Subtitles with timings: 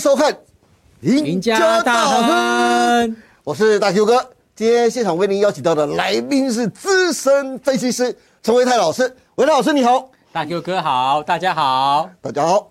[0.00, 0.32] 收看
[1.02, 3.10] 《赢家大亨》，
[3.44, 4.30] 我是大 Q 哥。
[4.56, 9.14] 今天现场为您邀请到的来宾是资深分析师陈维泰老师。
[9.34, 12.70] 维泰老师你好，大 Q 哥好，大家好，大家好。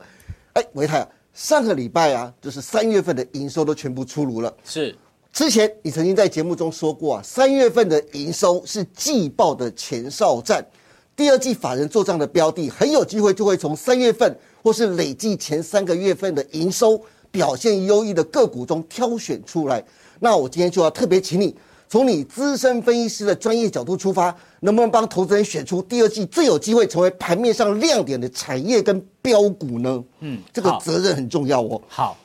[0.53, 4.51] 哎，维泰啊，上个礼拜啊，就是三月份的营收都全部出炉了。
[4.63, 4.95] 是，
[5.31, 10.65] 之前你曾经在节目中说过啊，三月份的营收是季报的前哨战，
[11.15, 16.99] 第二季法人做账的标的很有机会就会从三月份或是累计前三个月份的营收
[17.31, 19.83] 表现优异的个股中挑选出来。
[20.19, 21.55] 那我今天就要特别请你，
[21.87, 30.03] 从你资深分析师的专业角度出发，能不能帮投资人选出第二季最有机会成为盘面上亮点的产业跟标股呢？
[30.19, 31.81] 嗯，这个责任很重要哦。
[31.87, 32.17] 好。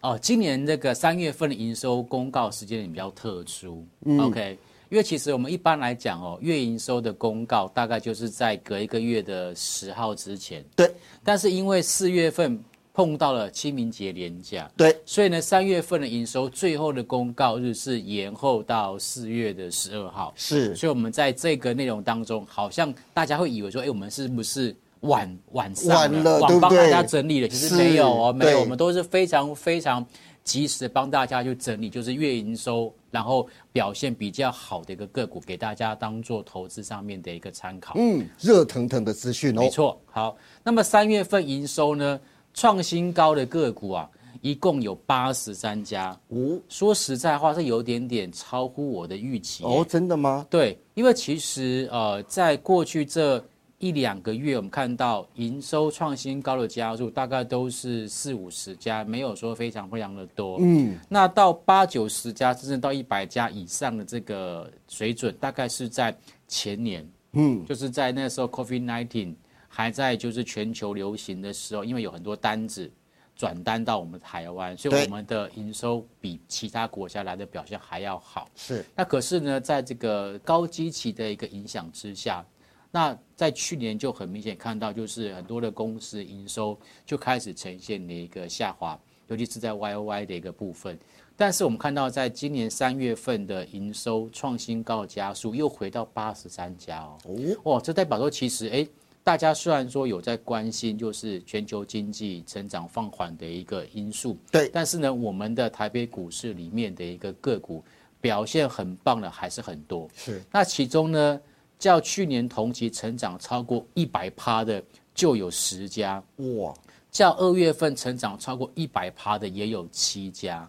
[0.00, 3.86] 哦，今年这个三月份的营收公告时间点比较特殊、
[4.18, 12.58] o k 因为其实我们一般来讲哦，月营收的公告大概就是在隔一个月的十号之前，对但是因为四月份
[12.94, 20.32] 碰到了清明节连假，对，所以呢，三月份的营收最后的公告日是延后到四月的十二号。
[20.36, 27.48] 是所以我们在这个内容当中，好像大家会以为说，哎，我们是不是晚晚上晚了晚帮大家整理了？
[27.48, 30.04] 其实是没有哦，没有，我们都是非常非常
[30.44, 37.94] 及时的帮大家去整理，就是月营收，然后表现比较好的一个个股，给大家当做投资上面的一个参考。
[37.96, 39.62] 嗯，热腾腾的资讯哦。
[39.62, 42.20] 没错，好，那么三月份营收呢，
[42.54, 44.08] 创新高的个股啊，
[44.40, 46.18] 一共有八十三家。
[46.28, 49.68] 哦说实在话，是有点点超乎我的预期耶。
[49.68, 50.46] 哦，真的吗？
[50.50, 53.42] 对，因为其实呃，在过去这
[53.78, 60.58] 一两个月，我们看到营收创新高的家数大概都是四五十家，没有说非常非常的多。
[60.60, 69.34] 嗯，那到八九十家，甚至到一百家以上的这个水准，大概是在前年，嗯，就是在那时候 COVID nineteen
[69.74, 72.92] 还在就是全球流行的时候，因为有很多单子
[73.34, 78.50] 转单到我们台湾，所以我们的营收比其他国家来的表现还要好。
[78.54, 82.44] 是那可是呢，在这个高基期的一个影响之下，
[82.90, 90.98] 那在去年就很明显看到，就是很多的公司营收就开始呈现了一个下滑，尤其是在 Y O Y 的一个部分。
[91.34, 98.86] 但是我们看到，在今年三月份的营收创新高的家数又回到八十三家哦，哦，哇，这代表说其实哎。
[99.24, 107.84] 大家虽然说有在关心，就是全球经济成长放缓的一个因素，对但是呢，我们的台北股市里面的一个个股
[108.20, 110.08] 表现很棒的还是很多。
[110.14, 111.40] 是那其中呢，
[111.78, 114.82] 较去年同期成长超过一百趴的
[115.14, 116.74] 就有十家，哇，
[117.12, 120.66] 较二月份成长超过一百趴的也有七家，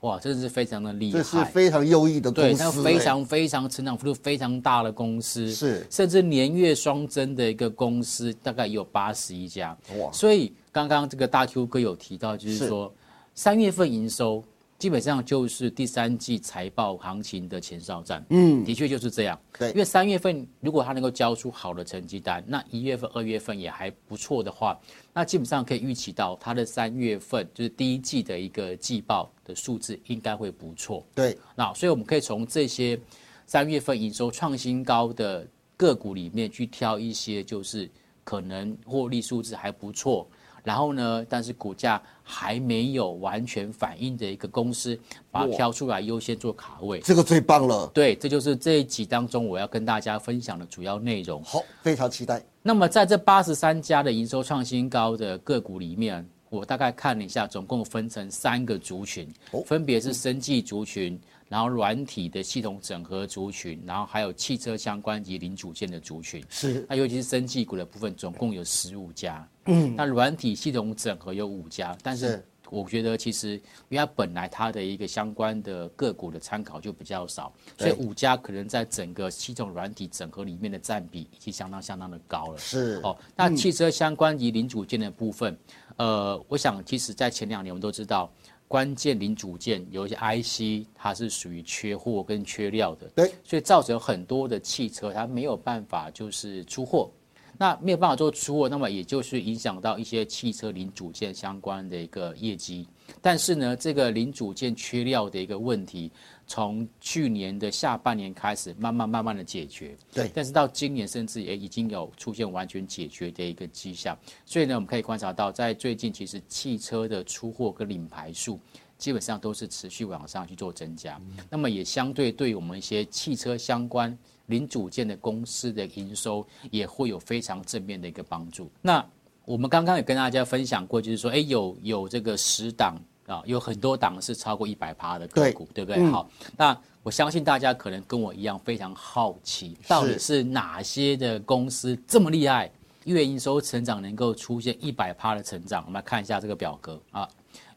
[0.00, 1.44] 哇，真的是非常的厉害这是害。
[1.46, 5.86] 非常优异的公对，司，那非哎常非常成长幅度非常大的公司，是。
[5.90, 9.76] 甚至年月双增的一个公司，大概有八十一家。
[9.98, 10.12] 哇。
[10.12, 12.68] 所以刚刚这个大 Q 哥有提到，就是。
[12.68, 12.92] 说
[13.34, 14.42] 三月份营收
[14.78, 18.24] 基本上就是第三季财报行情的前哨战。
[18.30, 19.40] 嗯，的确就是这样。
[19.58, 24.78] 对因为三月份如果它能够交出好的成绩单，那一月份、二月份也还不错的话，
[25.14, 31.06] 那基本上可以预期到它的三月份就是第一季的一个季报的数字应该会不错。
[31.14, 32.98] 对，那所以我们可以从这些
[33.46, 37.90] 三月份营收创新高的个股里面去挑一些，就是
[38.24, 40.28] 可能获利数字还不错，
[40.64, 44.98] 然后呢，但是股价还没有完全反映的一个公司，
[45.30, 46.98] 把它挑出来优先做卡位。
[46.98, 51.40] 这个最棒了，对，这就是这一集当中我要跟大家分享的主要内容。
[51.44, 61.18] 好，非常期待，那么在这八十三家的营收创新高的个股里面，我大概看了一下，总共分成三个族群，哦分别是生技族群，
[61.48, 66.42] 然后软体的系统整合族群，然后还有汽车相关及零组件的族群。
[66.48, 69.46] 是那尤其是生技股的部分，总共有十五家。
[69.66, 73.50] 嗯，那软体系统整合有五家，但是是我觉得其实
[73.88, 82.58] 因为它本来它的一个相关的个股的参考就比较少，所以五家可能在整个系统软体整合里面的占比已经相当相当的高了。
[82.58, 85.56] 是哦，那汽车相关及零组件的部分，
[85.96, 88.30] 呃，我想其实在前两年我们都知道。
[88.68, 97.08] 关键零组件有一些 IC，它是属于缺货跟缺料的，对，所以造成很多的汽车它没有办法就是出货，
[97.56, 102.88] 那没有办法做出货，那么也就是影响到一些汽车零组件相关的一个业绩。
[103.22, 106.10] 但是呢，这个零组件缺料的一个问题，
[106.46, 109.96] 从去年的下半年开始，慢慢慢慢的解决。
[110.12, 114.16] 对但是到今年，甚至也已经有出现完全解决的一个迹象。
[114.44, 118.58] 所以呢，我们可以观察到，在最近其实汽车的出货跟领牌数。
[118.98, 121.20] 基本上都是持续往上去做增加，
[121.50, 124.16] 那么也相对对我们一些汽车相关
[124.46, 128.70] 零组件的公司的营收也会有非常正面的一个帮助。
[128.80, 129.06] 那
[129.44, 136.04] 我们刚刚也跟大家分享过，就是说，哎，有有这个十档啊，有很多档是超过一百趴的个股，对不对？
[136.10, 142.70] 好，那我相信大家可能跟我一样非常好奇，到底是哪些的公司这么厉害，
[143.04, 145.82] 月营收成长能够出现一百趴的成长？
[145.86, 147.28] 我们来看一下这个表格啊，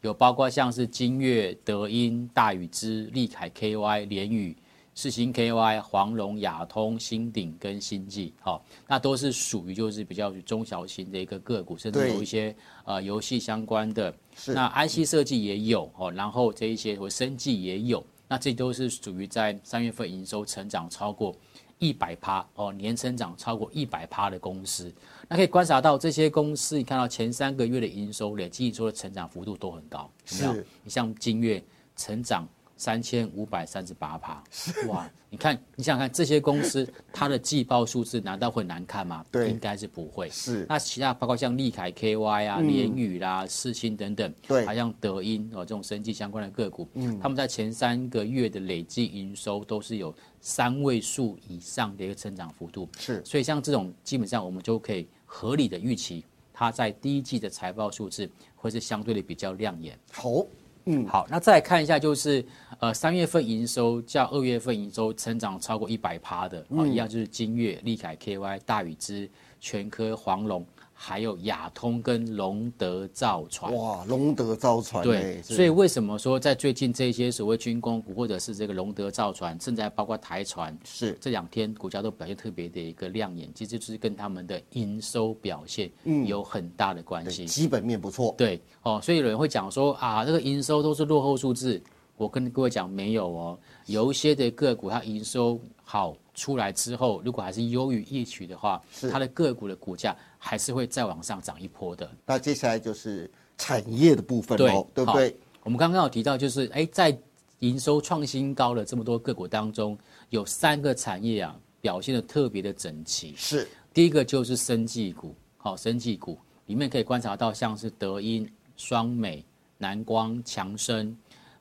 [0.01, 4.55] 有包括像是金月、德音、大宇之、利凯 KY、联宇。
[5.01, 12.53] 世星 KY、黄龙、亚通、新鼎跟新纪，好，那都是属于就是比较中小型的一个个股，甚至有一些
[12.83, 14.13] 呃游戏相关的。
[14.35, 14.53] 是。
[14.53, 21.33] 那 IC 设计也有哦，然后这一些我生技也有，那这都是属于在三月份营收成长超过
[21.77, 24.93] 一百趴哦，年成长超过一百趴的公司。
[25.29, 30.67] 那可以观察到这些公司，你看到前三个月的营收累计说的成长幅度都很高，是。
[30.83, 31.63] 你像金月
[31.95, 32.45] 成长。
[32.79, 34.41] 三千五百三十八趴，
[34.87, 35.07] 哇！
[35.29, 39.23] 你看，你想想看，这些公司它的季报数字难道会难看吗？
[39.29, 40.29] 对，应该是不会。
[40.29, 40.65] 是。
[40.69, 52.87] 那其他包括像利凯 KY 啊、联宇啦、世新等等，对，还像德音哦这种生技相关的个股，嗯，他们在前三个月的累计营收都是有三位数以上的一个增长幅度。
[52.97, 53.21] 是。
[53.25, 56.23] 所以像这种，基本上我们就可以合理的预期，
[56.53, 59.99] 它在第一季的财报数字会是相对的比较亮眼。
[60.13, 60.45] 好。
[60.91, 62.43] 嗯，好，那再来看一下，就是
[62.79, 70.65] 呃三月份营收较二月份营收成长超过一百趴的，啊，一样就是金月、利凯 KY、大宇之、全科、黄龙。
[71.01, 81.17] 还有亚通跟龙德造船，哇，龙德造船，对，所以为什么说在最近这些所谓军工股或者是这个龙德造船，甚至还包括台船，是。
[81.21, 85.89] 这两天股价都表现特别的一个亮眼，其实就是跟他们的营收表现
[86.25, 91.81] 有很大的关系，基本面不错，对，哦，所以有人会讲说啊，这个营收都是落后数字，
[92.17, 98.81] 我跟各位讲没有哦，有一些的个股它营收好出来之后，如果还是优于预期的话，
[99.11, 100.15] 它的个股的股价。
[100.41, 102.09] 还是会再往上涨一波的。
[102.25, 105.35] 那接下来就是产业的部分喽，对不对？
[105.63, 107.15] 我们刚刚有提到，就是哎，在
[107.59, 109.99] 营收创新高的这么多个股当中，
[110.29, 113.35] 有三个产业啊表现的特别的整齐。
[113.35, 116.37] 是，第一个就是生技股，好，生技股
[116.67, 119.43] 里面可以观察到，像是德英、双美、
[119.77, 121.13] 南光、强生。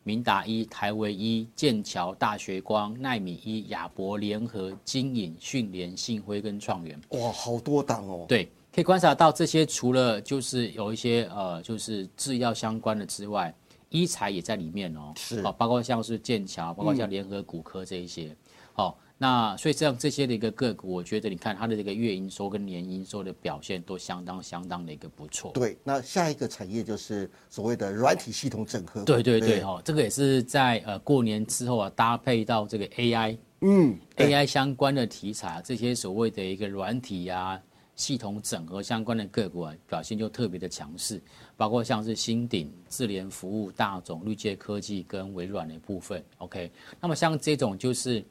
[0.03, 7.01] 明达一、台维一、剑桥、大学光、奈米一、亚博联合、金影、训联、信辉跟创元。
[7.11, 8.25] 哇，好多档哦。
[8.29, 13.55] 对，可以观察到这些，除了就是有一些呃，就是制药相关的之外，
[13.91, 15.13] 医材也在里面哦。
[15.17, 18.35] 是，哦，包括像是剑桥，包括像联合骨科这一些，
[18.73, 18.99] 好。
[19.21, 25.51] 那所以这样这些的一个个股，我觉得你看它的这个月营收跟年营收的表现都相当相当的一个不错。
[25.55, 29.03] 对，那下一个产业就是所谓的软体系统整合。
[29.03, 37.61] 对对对，哈，这个也是在呃过年之后啊，搭配到这个 AI，嗯，AI 相关的题材，这些所谓的一个软体啊
[37.97, 41.21] 系统整合相关的个股啊，表现就特别的强势，
[41.57, 46.25] 包括像是新鼎、智联服务、大总、绿界科技跟微软的部分。
[46.37, 48.25] OK，那么像这种就是。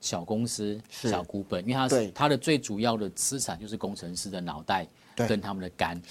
[0.00, 6.00] 小公司、小股本，因为它是它的最主要的资产就是工程师的脑袋跟他们的肝，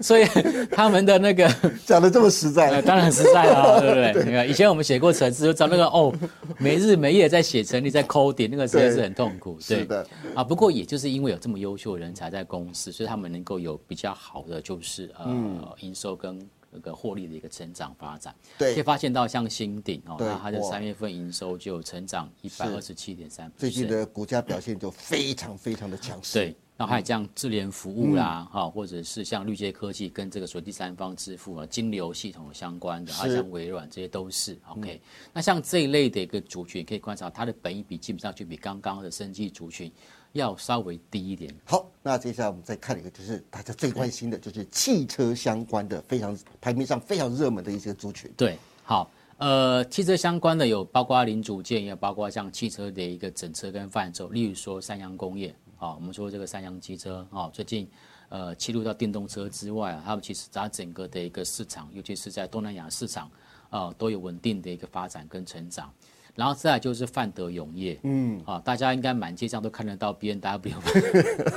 [0.00, 0.24] 所以
[0.70, 1.48] 他们的那个
[1.86, 4.24] 讲的这么实在，当然实在了，对不对？
[4.30, 6.14] 你看以前我们写过程式，就找那个哦，
[6.58, 9.58] 没日没夜在写程序，在抠点，那个实在是很痛苦。
[9.60, 10.06] 是的。
[10.34, 16.38] 啊，不过也就是因为有这么优秀的人才在公司，所以他们能够有比较好的就是呃营收跟。
[16.76, 26.38] 一个获利的一个成长发展，对，可以发现到像新鼎哦，那它的三月份营收就成长一百二十七点三，最近的股价表现就非常非常的强势。
[26.38, 35.00] 对，那还有像智联服务啦，哈，或者是像绿界科技跟这个所谓第三方支付啊、金流系统相关的，还有像微软这些都是 OK。
[35.32, 39.90] 那像这一类的一个族群，可以观察它的本益比基本上就比刚刚的生技族群。
[40.36, 41.54] 要稍微低一点。
[41.64, 48.30] 好，那接下来我们再看一个，就是大家最关心的，就是汽车相关的，非常排名上非常热门的一些族群。
[48.36, 57.88] 对，好，呃，汽车相关的有包括零组件，也包括像汽车的一个整车跟范畴，例如说三洋工业，啊，我们说这个三洋汽车，啊，最近
[58.28, 63.30] 呃切入到电动车之外啊，他们其实它整个的一个市场，尤其是在东南亚市场，
[63.70, 65.92] 啊，都有稳定的一个发展跟成长。
[66.36, 70.74] 然后再来就是范德永业，嗯，啊，大家应该满街上都看得到 B N W，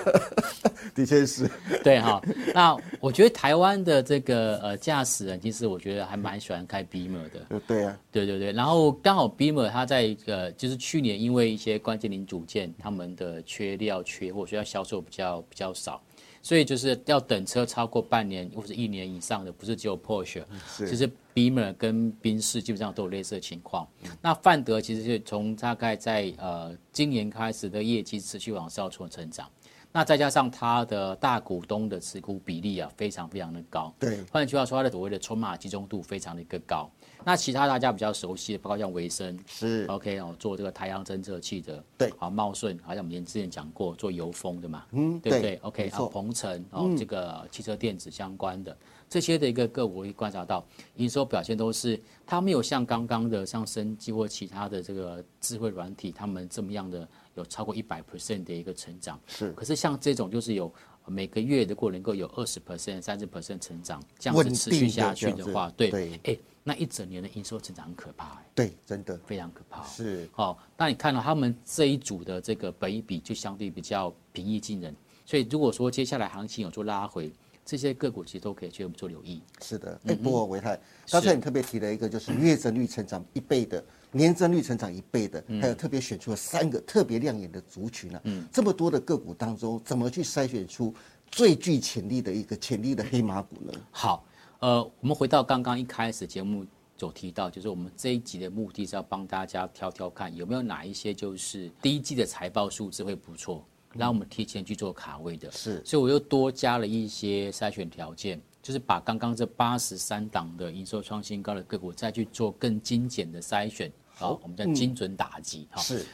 [0.96, 1.50] 的确是，
[1.84, 2.22] 对哈。
[2.54, 8.52] 那我觉得台湾的这个呃驾驶人，其实我觉得还蛮喜欢开 Beamer 的，对啊，对对对。
[8.54, 16.02] 然后刚好 Beamer 它在呃就是去年因为一些关键零组件，他们的缺料缺货，所以要销售比较比较少。
[16.42, 20.44] 所以就是要等车超过半年或者一年以上的，不是只有 Porsche，
[20.78, 23.88] 其实 Beamer 跟宾士基本上都有类似的情况。
[24.22, 29.50] 那范德其实是从大概在呃今年开始的业绩持续往上做成长，
[29.92, 33.94] 那再加上它的大股东的持股比例啊，非常非常的高。
[34.00, 36.90] 对，换句话说，它的所谓的筹码集中度非常的一个高。
[37.24, 39.86] 那其他大家比较熟悉的，包括像维生是。
[39.90, 42.12] OK 哦，做这个太阳侦测器的，对。
[42.18, 45.98] 好茂顺，好像我们之前讲过做油封的嘛，嗯对不对对？OK，没错。
[45.98, 48.76] 嗯好，鹏程哦，这个汽车电子相关的
[49.10, 59.20] 这些的一个个股，我会观察到营收表现都是它没有像刚刚的像生机或其他的这个智慧软体，他们这么样的有超过一百 percent 的一个成长。
[59.28, 59.52] 是。
[59.54, 60.72] 可是像这种就是有
[61.06, 69.84] 每个月如果能够有二十 percent、三十 percent 成长，这样稳子持续下去的话，对，对哎，那一整年的营收成长很可怕、哎对，真的非常可怕。
[69.86, 77.32] 是好、那你看到他们这一组的这个本益比就相对比较平易近人，所以如果说接下来行情有做拉回，
[77.66, 79.42] 这些个股其实都可以去做留意。
[79.62, 88.20] 是的，不过维泰，刚才你特别提了一个，就是月增率成长一倍的，年增率成长一倍的，嗯还有特别选出了三个特别亮眼的族群呢。
[88.24, 90.94] 嗯，这么多的个股当中，怎么去筛选出
[91.30, 93.72] 最具潜力的一个潜力的黑马股呢？
[93.92, 94.26] 好，
[94.60, 96.66] 呃，我们回到刚刚一开始节目
[96.98, 105.50] 所提到，就是我们这一集的目的是要帮大家挑挑看有没有哪一些就是第一季的财报数字会不错，让我们提前去做卡位的。
[105.52, 113.90] 是所以我又多加了一些筛选条件，就是把刚刚这八十三档的营收创新高的个股再去做更精简的筛选。
[114.14, 115.70] 好，我们叫精准打击。
[115.72, 116.06] 哈，是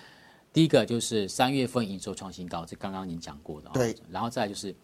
[0.53, 3.69] 第一个就是三月份营收创新高，这刚刚您讲过的。
[3.69, 4.75] 哦对，然后再来就是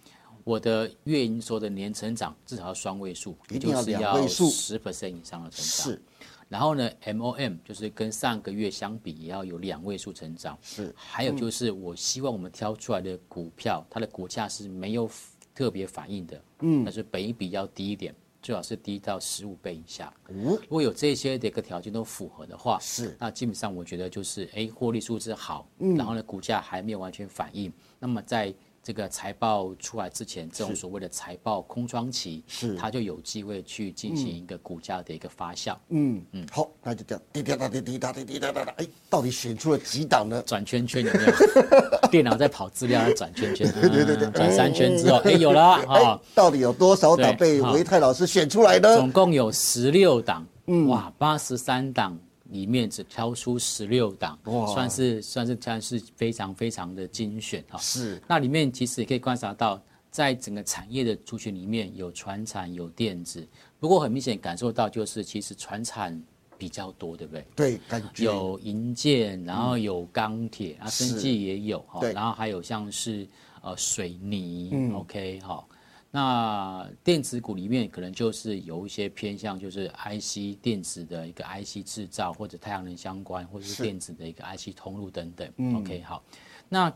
[0.43, 4.49] 我的月营收的年成长至少要双位数，一定要也就是两位数。
[4.49, 5.65] 十 percent 以上的成长。
[5.65, 6.01] 是。
[6.49, 10.57] 然后呢，MOM 就是跟上个月相比也要有两位数成长。
[10.61, 10.93] 是。
[10.97, 15.09] 还有就是，我希望我们挑出来的股票，它的股价是没有
[15.55, 20.13] 特别反应的，嗯，但是本益比要低一点，最好是低到十五倍以下。
[20.27, 23.15] 哦，如果有这些的一个条件都符合的话，是。
[23.17, 32.75] 那基本上我觉得就是，哎，获利数字好，然后呢，股价还没有完全反应，那么在这个财报出来之前，这种所谓的财报空窗期，是。
[32.75, 35.75] 它就有机会去进行一个股价的一个发酵。
[35.89, 40.41] 嗯嗯，好，那就这样滴滴答滴滴答滴滴答答答，哎，到底选出了几档呢？
[40.47, 41.31] 转圈圈有没有？
[42.09, 48.97] 电脑在跑资料，在转圈圈，对对对对，转三圈之后，哎，有了哎啊，，到底有多少档被维泰老师选出来呢？
[48.97, 50.45] 总共有十六档，
[50.87, 52.17] 哇，八十三档
[52.51, 54.37] 里面只挑出十六档，
[54.73, 57.79] 算是算是算是非常非常的精选哈。
[57.79, 58.21] 是。
[58.27, 59.81] 那里面其实也可以观察到，
[60.11, 63.47] 在整个产业的族群里面有船产有电子，
[63.79, 66.21] 不过很明显感受到就是其实船产
[66.57, 67.45] 比较多，对不对？
[67.55, 68.25] 对，感觉。
[68.25, 73.27] 有银建，然后有钢铁，啊，生技也有哈，然后还有像是
[73.61, 74.93] 呃水泥、嗯。
[74.93, 75.65] O k 哈。
[76.13, 85.49] 那电子股里面可能就是有一些偏向，就是 IC 电子的一个 IC 制造，或者太阳能相关，或者是是电子的一个 IC 通路等等。
[85.55, 86.21] 嗯 OK，好。
[86.67, 86.93] 那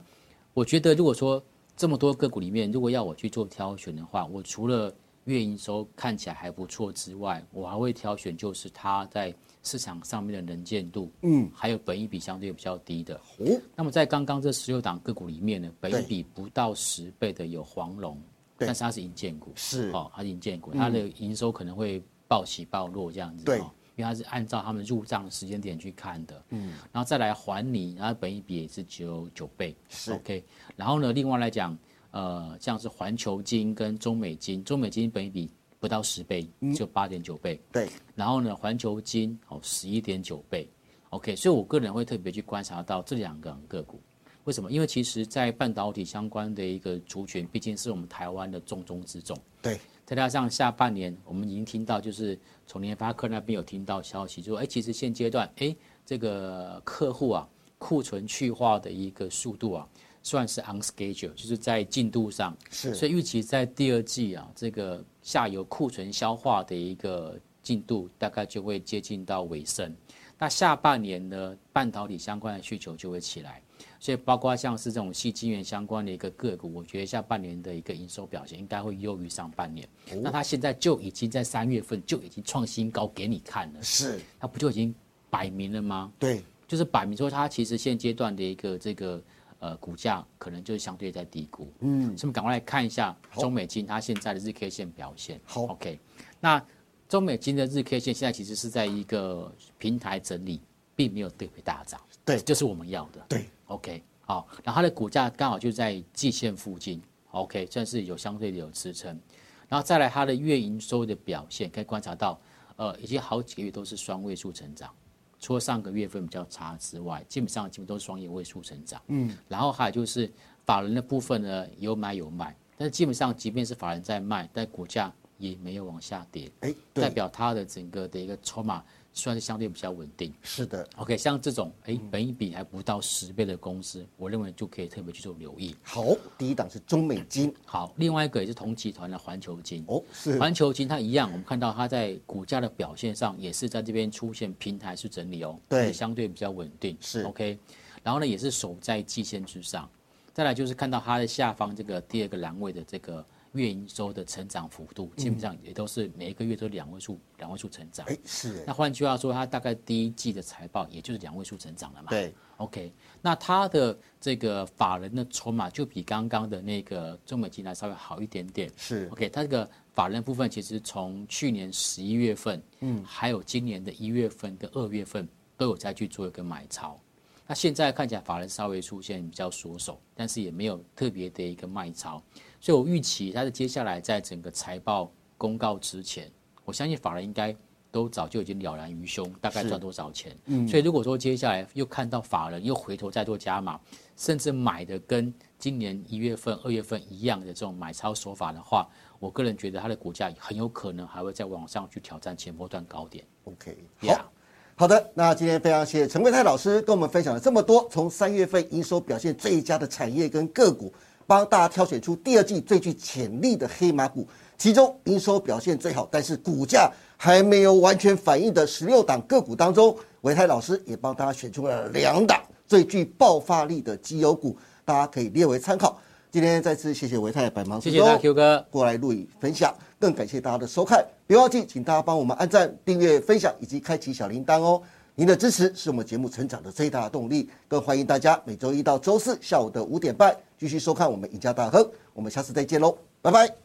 [0.53, 1.41] 我觉得如果说
[1.77, 4.93] 这么多个股里面，如果要我去做挑选的话，我除了
[5.23, 13.15] 月营收看起来还不错之外，我还会挑选就是它在市场上面的能见度，嗯，还有本益比相对比较低的。
[13.39, 18.21] 哦，那么在刚刚这十六档个股里面呢，本对益比不到十倍的有黄龙，对
[18.57, 30.43] 但是它是银建股，是哦，它是银建股，它的营收可能会暴起暴落这样子，对哦，因为它是按照他们入账的时间点去看的，嗯，然后再来还你，然后本一比也是只有九倍，是 OK，
[30.75, 31.77] 然后呢，另外来讲，
[32.11, 40.67] 呃，像是环球金跟中美金，中美金本一比不到十倍，只有八点九倍，对，然后呢，环球金哦十一点九倍
[41.09, 44.01] ，OK，所以我个人会特别去观察到这两个个股，
[44.45, 44.71] 为什么？
[44.71, 49.37] 因为其实，在半导体相关的一个族群，毕竟是我们台湾的重中之重。
[49.61, 52.37] 对，再加上下半年，我们已经听到，就是
[52.67, 55.75] 从联发科那边有听到消息，就说，哎，其实现阶段，哎，
[56.05, 57.47] 这个客户啊，
[57.79, 59.87] 库存去化的一个速度啊，
[60.21, 69.91] 算是 on schedule，就是在进度上，是所以预期在第二季啊，这个下游库存消化的一个进度大概就会接近到尾声。
[70.37, 73.61] 那下半年呢，半导体相关的需求就会起来，
[73.99, 79.87] 所以包括像是这种细晶圆相关的一个个股，我觉得下半年的一个营收表现应该会优于上半年。
[80.21, 84.93] 那它现在就已经在三月份就已经创新高给你看了，是，它不就已经
[85.29, 86.11] 摆明了吗？
[86.19, 89.23] 对，就是摆明说它其实现阶段的一个这个
[89.59, 95.39] 呃股价可能就是相对在低估，嗯，所以我们赶快来看一下中美金它现在的日 K 线表现。
[95.45, 95.97] 好，OK，
[96.41, 96.61] 那
[97.07, 100.59] 中美金的日 K 线现在其实是在一个平台整理，
[100.95, 103.23] 并没有特别大涨，对就是我们要的。
[103.29, 109.19] 对，OK，好，然后它的股价刚好就在季线附近，OK，算是有相对的有支撑。
[109.67, 112.39] 然后再来它的月营收的表现，可以观察到，
[112.75, 114.91] 呃，已经好几个月都是双位数成长，
[115.39, 119.01] 除了上个月份比较差之外，基本上基本都是双位数成长。
[119.07, 120.31] 嗯，然后还有就是
[120.65, 130.33] 法人的部分呢有买有卖，但是基本上即便是法人在卖，但股价也没有往下跌，哎，代，表它的整个的一个筹码算是相对比较稳定。
[130.41, 130.87] 是的。
[130.97, 135.75] OK，像这种哎，本一比还不到十倍的公司，我认为就可以特别去做留意。
[135.83, 136.03] 好，
[136.37, 139.83] 第一档是中美金，好，另外一个也是同集团的环球金。
[139.87, 147.57] 哦，是环球金它一样，我们看到它在股价的表现上也是在这边出现平台式整理哦，对相对比较稳定，是 OK。
[148.03, 149.89] 然后呢，也是守在季线之上。
[150.33, 153.25] 再来就是看到它的下方这个第二个栏位的这个
[153.55, 158.05] 月营收的成长幅度，基本上也都是每一个月都两位数两位数成长。
[158.07, 162.09] 哎，是那换句话说，它大概第一季的财报也就是两位数成长了嘛？
[162.09, 168.71] 对，OK，那它的这个法人的筹码就比刚刚的那个中美集团稍微好一点点。
[168.77, 176.99] 是 OK，它这个法人部分其实从去年十一月份，嗯，还有今年的一月份跟二月份都有再去做一个买超。
[177.47, 182.21] 那现在看起来法人稍微出现比较缩手，但是也没有特别的一个卖超，
[182.59, 186.31] 所以我预期它的接下来在整个财报公告之前，
[186.63, 187.55] 我相信法人应该
[187.91, 190.35] 都早就已经了然于胸，大概是赚多少钱。
[190.45, 193.79] 嗯，所以如果说接下来又看到法人又回头再做加码，
[194.17, 203.23] 甚至买的跟今年一月份、二月份一样的这种买超手法的话，我个人觉得它的股价很有可能还会再往上去挑战前波段高点。
[203.43, 204.31] OK，Yeah 好。
[204.77, 210.93] 好的，那今天非常谢谢陈贵泰老师跟我们分享了这么多，从三月份营收表现最佳的产业跟个股，
[211.25, 214.27] 帮大家挑选出第二季最具潜力的黑马股，
[214.57, 225.97] 其中营收表现最好，但是股价还没有完全反映的十六档个股当中，维泰老师也帮大家选出了两档最具爆发力的绩优股，大家可以列为参考。
[226.35, 228.65] 今天再次谢谢维泰百忙之中谢谢大家 Q 哥。
[228.69, 231.01] 过来录影分享，更感谢大家的收看。
[231.25, 234.81] 别忘记，请大家帮我们按赞、订阅、分享以及开启小铃铛哦。
[235.15, 237.49] 您的支持是我们节目成长的最大的动力。
[237.69, 241.89] 更欢迎大家每周一到周四下午的五点半继续收看我们赢家大亨。
[242.11, 243.64] 我们下次再见喽，拜拜。